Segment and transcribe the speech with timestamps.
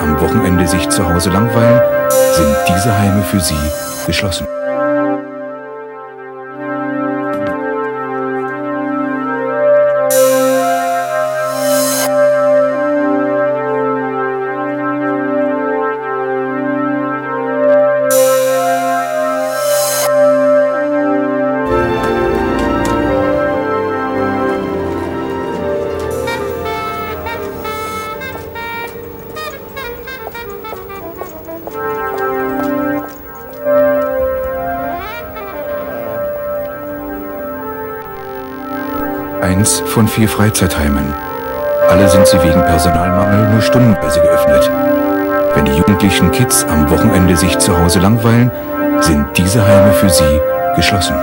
[0.00, 1.80] Am Wochenende sich zu Hause langweilen,
[2.10, 3.54] sind diese Heime für Sie
[4.06, 4.48] geschlossen.
[39.44, 41.04] Eins von vier Freizeitheimen.
[41.90, 44.70] Alle sind sie wegen Personalmangel nur stundenweise geöffnet.
[45.54, 48.50] Wenn die jugendlichen Kids am Wochenende sich zu Hause langweilen,
[49.00, 50.40] sind diese Heime für sie
[50.76, 51.14] geschlossen.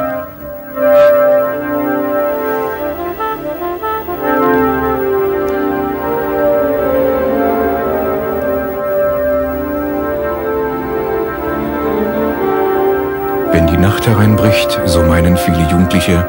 [13.52, 16.24] Wenn die Nacht hereinbricht, so meinen viele Jugendliche,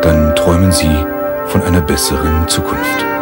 [0.00, 0.88] dann träumen sie
[1.48, 3.17] von einer besseren Zukunft.